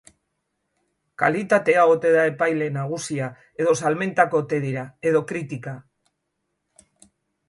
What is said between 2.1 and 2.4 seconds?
da